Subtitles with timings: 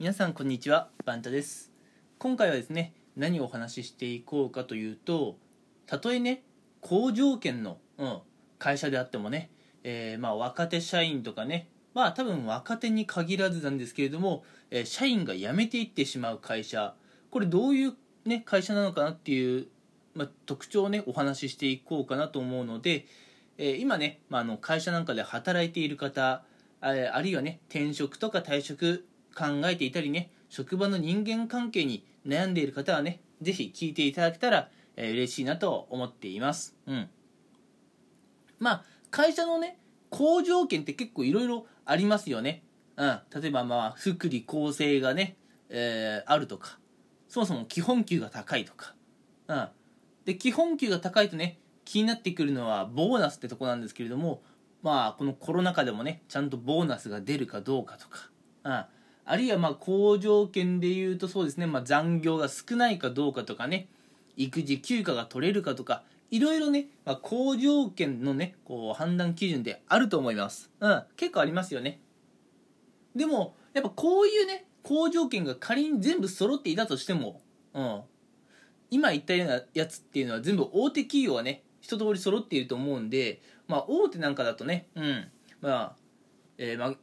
[0.00, 1.70] 皆さんこんにちはバンタです。
[2.18, 5.36] 今回はですね何をお話ししていこうかというと
[5.84, 6.42] たとえね
[6.80, 8.18] 好条件の、うん、
[8.58, 9.50] 会社であってもね、
[9.84, 16.94] えー、まあ若手社員とかねまあ多分若手に限らずなんですけれども、えー、社員が辞めていってしまう会社
[17.30, 17.92] これどういう、
[18.24, 19.66] ね、会社なのかなっていう、
[20.14, 23.04] まあ、特徴をねお話ししていこうかなと思うので、
[23.58, 26.42] えー、今ね、まあ、の会社なんかで働いている方
[26.80, 36.76] あるいはね転職とか退職考えていたりね職場の人間関係に悩んでいる方はね是非聞いていただけたら、えー、嬉しいなと思っています。
[36.86, 37.08] うん。
[38.58, 39.78] まあ会社のね
[40.10, 42.62] 好条件って結構いろいろありますよね。
[42.96, 43.20] うん。
[43.34, 45.36] 例えばまあ福利厚生がね、
[45.70, 46.78] えー、あるとか
[47.28, 48.94] そもそも基本給が高いとか。
[49.48, 49.68] うん。
[50.26, 54.42] で基本給が高いとね気になってくるのはボーナスってとこなんですけれども
[54.82, 58.30] まあこのコロナ禍でもねちゃんとボーナスが出るかどうかとか、
[58.64, 58.84] うん、
[59.30, 63.86] あるいはまあ好条件で言うとそうですね、まあ、残業が少ないかどうかとかね。
[64.36, 66.02] 育児休暇が取れるかとか。
[66.32, 68.56] いろいろね、まあ、好条件のね。
[68.64, 72.00] こう判断基準であると思います、うん、結構ありますよね。
[73.14, 74.64] でもやっぱこういうね。
[74.82, 77.40] 好条件が仮に全部揃っていたとしても、
[77.72, 78.00] うん、
[78.90, 81.62] 今言ったようなやつっていうのは全部大手企業はね。
[81.80, 83.40] 一通り揃っていると思うんで。
[83.68, 85.28] まあ、大手なんかだとね、うん、
[85.60, 85.96] まあ、
[86.58, 86.94] えー、まあ、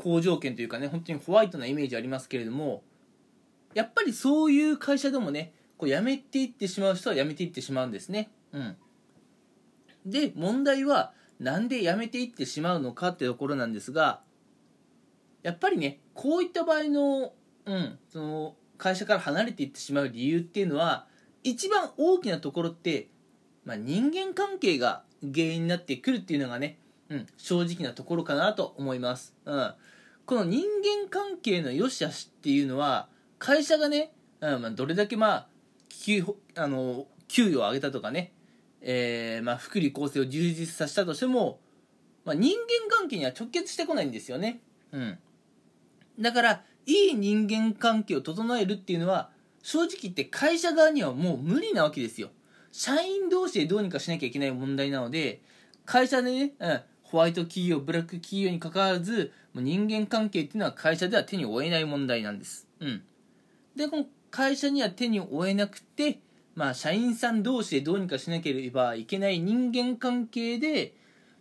[0.00, 2.82] 好条件というかね、本当にホワイトなイメージありますけれども、
[3.74, 8.30] やっぱりそういう会社でもね、こう辞めていってしまう人は辞めていってしまうんですね。
[8.52, 8.76] うん。
[10.06, 14.20] で、問題は、なんで辞めていってしまうのかってところなんですが、
[15.42, 17.32] やっぱりね、こういった場合の、
[17.64, 21.06] うん、その、会社から離れていってしまう理由っていうのは、
[21.42, 23.08] 一番大きなところって、
[23.64, 26.78] まあ、人間関係が原因になってくるっていうのがね、
[27.10, 29.34] うん、正直なところかなと思います。
[29.44, 29.74] うん。
[30.26, 33.08] この人間関係の良し悪しっていうのは、
[33.38, 35.46] 会社がね、うんまあ、どれだけまあ、
[35.88, 38.32] 給あの給与を上げたとかね、
[38.80, 41.58] えー、まあ、福利厚生を充実させたとしても、
[42.24, 44.60] まあ、人間関係には直結してこないんですよね。
[44.92, 45.18] うん。
[46.18, 49.30] だから、いい人間関係を整えるっていうのは、
[49.62, 52.30] 正直言って会社側にはもう無理なわけですよ。
[52.72, 55.42] 社員同士でどうにかしなきゃいけない問題なので、
[55.84, 62.68] 会社でね、うん、ホワイト企業、ブラック企業に関わらず、人間関係っていうのは会社では手に負えない問題なんです。
[62.78, 63.02] うん。
[63.76, 66.20] で、この会社には手に負えなくて、
[66.54, 70.94] まあ、社員さん同士でどうにかしなければいけない人間関係で、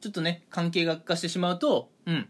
[0.00, 2.28] ちょっとね、関係が悪化してしまうと、うん。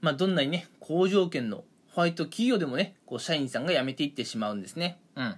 [0.00, 5.00] まあ、どんなにね、好条件のホワイト企業でもね、こう、社員さんが辞めていってしまうんですね。
[5.16, 5.36] うん。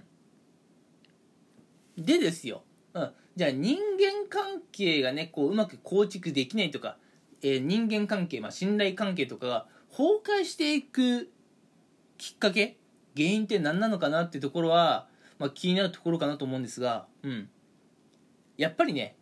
[1.97, 2.63] でですよ、
[2.93, 6.97] うん、じゃあ人間関係がねこううまく構築できないとか、
[7.43, 11.29] えー、人間関係、まあ、信頼関係とかが崩壊していく
[12.17, 12.77] きっかけ
[13.15, 17.49] 原因って何なのかなってところは、まあ、気になるところかなと思うんですが、うん、
[18.57, 19.15] やっぱりね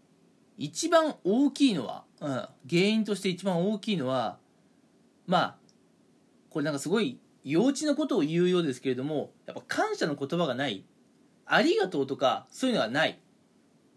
[0.58, 4.38] 一番大きいのは、うん、原因として一番大きいのは
[5.25, 5.56] まあ
[6.50, 10.84] これなんかすごい幼稚なことを言うようですけれどもやっぱ感謝の言葉がない
[11.52, 13.19] ありがとうとか、そういうのがない。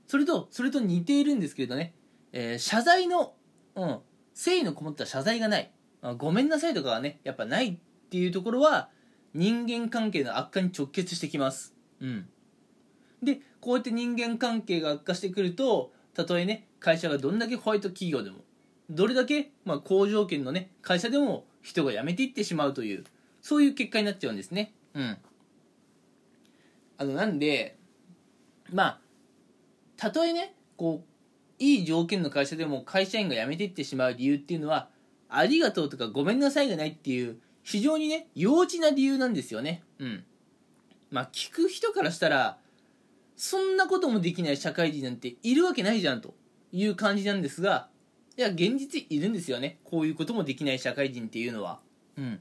[0.07, 1.95] それと、それと似ているんですけれどね、
[2.33, 3.35] えー、謝罪の、
[3.75, 4.03] うん、誠
[4.51, 5.71] 意のこもった謝罪がない。
[6.19, 8.91] ごめんなさいとかはね、やっぱないっていうところは、
[9.35, 11.75] 人間関係の悪化に直結してきます。
[12.01, 12.29] うん。
[13.23, 18.39] で、こうやって人間関係が悪化してくると、たとえね、会社がどんだけホワイト企業でも、
[18.91, 23.05] どれだけ、まあ、好条件のね、会社でも人が辞めていってしまうという、
[23.41, 24.75] そういう結果になっちゃうんですね。
[24.95, 25.19] うん。
[27.03, 27.77] あのなんで
[28.73, 29.01] まあ
[30.03, 34.89] たとえねこういい条件の会社でも会社員が辞めていってしまう理由っていうのは
[35.29, 39.85] ありがとうとかごめんなさいがないっていう非常にね幼稚な理由なんですよね。
[40.01, 40.25] うん。
[41.13, 42.59] まあ聞く人からしたら
[43.37, 46.35] そんなこともできない社会人なんているわけないじゃんと
[46.73, 47.87] いう感じなんですが
[48.37, 49.79] いや現実いるんですよね。
[49.85, 51.79] こういうこともできない社会人っていうのは。
[52.19, 52.41] うん。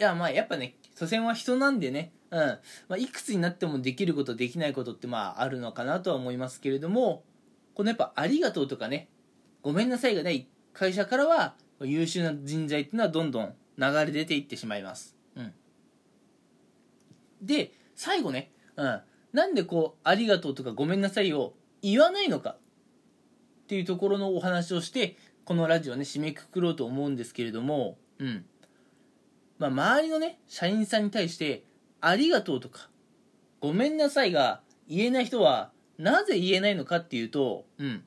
[0.00, 2.40] いやまあやっぱね所詮は人なんでねうん。
[2.40, 2.58] ま
[2.90, 7.24] あ、いくつになってもできることできないことってまああるのかなとは思いますけれども
[7.74, 9.08] このやっぱ「ありがとう」とかね
[9.62, 15.54] 「ごめんなさい」がない会社からは優秀な人材っていうのはどんどん流れ出ていってしまいます、うん、
[17.42, 19.00] で最後ね、うん、
[19.32, 22.56] なんでこう「ありがとう」とか「ごめんなさい」を言わないのかっ
[23.66, 28.44] ていうところのお話をしてこのラジオね締めくくろうと思うんですけれどもうん。
[29.58, 31.64] まあ周りのね社員さんに対して
[32.00, 32.88] ありがとうとか、
[33.60, 38.04] ごめんなさいが言えない人は、なぜ言えないのかっていうと、うん。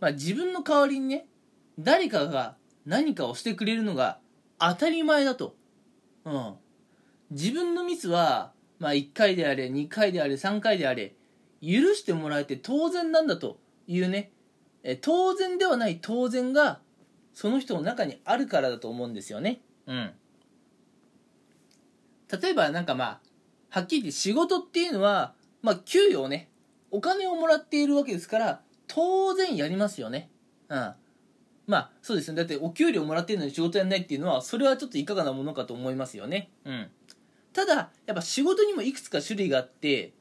[0.00, 1.26] まあ自分の代わりにね、
[1.78, 2.56] 誰かが
[2.86, 4.18] 何かをしてくれるのが
[4.58, 5.56] 当たり前だと、
[6.24, 6.54] うん、
[7.30, 11.14] 自分のミスは、まあ、1回であれ2回であれ3回であれ
[11.62, 14.32] 許してもらえて当然なんだというね
[14.82, 16.80] え当然ではない当然が
[17.34, 19.62] その人の中にあるからだと思うんですよね。
[19.86, 20.12] うん。
[22.40, 23.20] 例えばなんかまあ
[23.68, 26.48] はっきり言って仕事っていうのはまあ給与をね
[26.90, 30.30] お金をもらっているわけですから当然やりますよね。
[30.68, 30.92] うん。
[31.66, 36.50] まあそうですねだってお給料もらってるのに仕事やんないっていうのはそれはちょっといかがなものかと思いますよね。
[36.64, 36.90] うん。
[37.52, 37.74] ただ
[38.06, 40.12] やっぱ仕事にもいくつか種類があって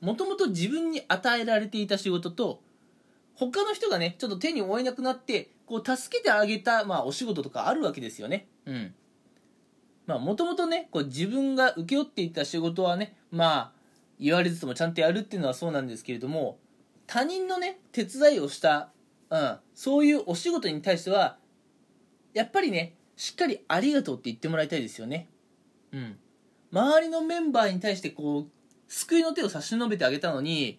[0.00, 2.60] もともと自分に与えられていた仕事と
[3.34, 8.48] 他の人がねちょっと手に負えなくなってこう助けてあげた、まあ、お仕事とかあるわけですよね。
[8.66, 8.94] うん
[10.08, 13.72] まあもともとねこう自分が請け負っていた仕事はねまあ
[14.18, 16.58] 言われずともちゃんとやるっていうのはそうなんですけれども
[17.06, 18.90] 他人のね手伝いをした、
[19.30, 21.36] うん、そういうお仕事に対しては
[22.32, 25.28] やっぱりねしっかりありがとうって言ってもらいたいですよね。
[25.92, 26.16] うん。
[26.72, 28.46] 周りのメンバーに対してこう
[28.86, 30.78] 救いの手を差し伸べてあげたのに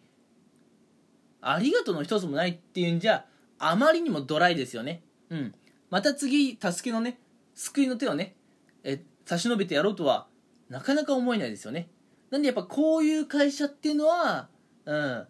[1.41, 3.25] ありがとうの一つもないっていうんじゃ
[3.59, 5.03] あまりにもドライですよね。
[5.29, 5.55] うん。
[5.91, 7.19] また次助けのね
[7.53, 8.35] 救いの手をね
[8.83, 10.25] え差し伸べてやろうとは
[10.69, 11.87] なかなか思えないですよね。
[12.31, 14.49] なんでやっぱこういう会社っていうのは
[14.85, 15.27] うん。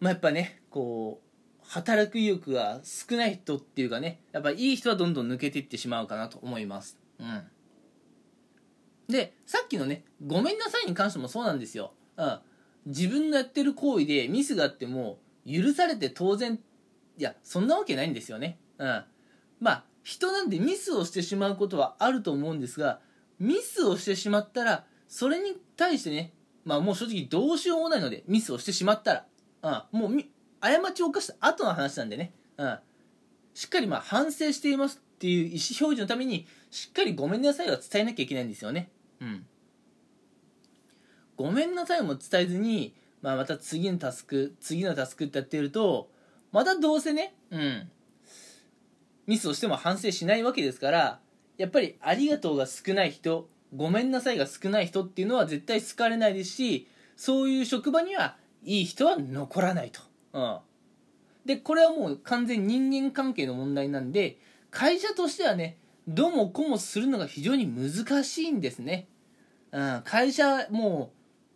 [0.00, 6.98] まあやっぱねこう働く意欲が少ない人っていうかねやっぱいい人はどんどん抜けていってしまうかなと思います。
[7.18, 7.42] うん。
[9.10, 12.38] でさっきのね「ごめんなさい」に関してもそうなんですよ、うん、
[12.86, 16.58] 自分のやってる行為でミスがあっても許されて当然
[17.18, 19.04] いやそんなわけないんですよね、うん、
[19.60, 23.00] まあ人なんでミスをしてしまうことはあると思うんですが
[23.38, 26.32] ミスをしてしまったらそれに対してね
[26.64, 29.26] まあもう正直どうしようもないのでミスをしてしまった
[29.62, 30.24] ら、うん、もう
[30.60, 32.78] 過ちを犯した後の話なんでね、うん、
[33.54, 35.60] しっかりまあ反省していますっていう意思表
[35.96, 38.90] 示のためにしっかりごめんなさいは伝えなきゃいけないんですよね。
[39.20, 39.46] うん。
[41.36, 46.10] ごめんなさいも伝えずに、まあ、また次のタスク次のタスクってやってると
[46.52, 47.90] またどうせねうん。
[49.30, 51.20] ミスをしても反省しないわけですから
[51.56, 58.34] やっぱりありがとうが少ない人ごめんなさいが少ない人っていうのは絶対好かれないですしそういう職場には
[58.64, 60.00] いい人は残らないと、
[60.32, 60.58] うん、
[61.44, 64.40] でこれはもう完全人間関係の問題なんで
[64.72, 65.76] 会社としてはね
[66.08, 69.06] どうもこもするのが非常に難しいんですね、
[69.70, 71.12] うん、会社も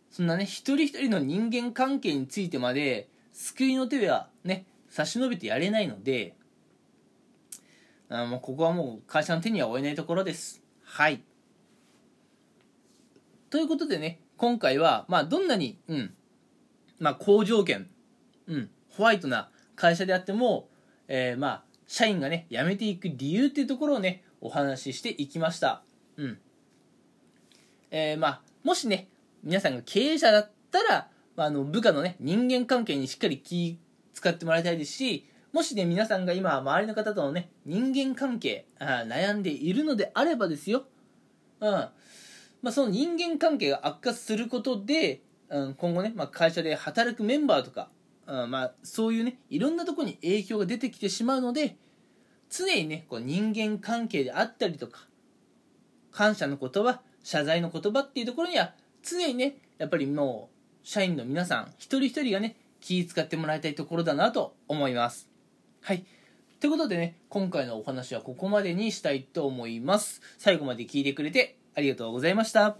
[0.09, 6.35] うそんなね一人一人の人間関係についてまで救いの手はね差し伸べてやれないので
[8.09, 10.61] あもうここはもう会社の手には負えないところです。
[10.83, 11.23] はい。
[13.49, 16.13] ということでね今回はまあどんなにうん。
[16.99, 17.89] まあ好条件
[18.47, 18.69] うん。
[18.89, 20.69] ホワイトな会社であっても、
[21.07, 25.81] えー、まあ社員がね辞めていく理由っていうところをねお話ししていきました。
[26.17, 26.37] うん。
[27.91, 29.07] えー、まあもしね
[29.43, 33.79] 皆さんが経営者だったら、まあ、あの部下のね人間関係にしっかり気
[34.13, 35.25] 使ってもらいたいですし
[35.55, 40.83] もしね皆さんが今周りの方とのね人間関係あ悩んでいるのであればですよ、
[41.61, 41.91] うんま
[42.65, 47.87] あ、その人間関係が悪化することで、うん、今後ね、まあ、会社で働くメンバーとか、
[48.27, 51.77] うんまあ、そういうねいろんなとこに影響が出てきてしまうので
[52.49, 55.07] 常にねこう人間関係であったりとか
[56.11, 60.49] 感謝の言葉謝罪の言葉っていうところには常にねやっぱりも
[60.83, 65.34] う社員の皆さん一人一人がね気使ってもらいたいところだなと思います。
[65.85, 66.03] はい。
[66.59, 70.19] ということでね、今回のお話はここまでにしたいと思います。
[70.39, 72.75] 最後まで聞いてくれてありがとうございました。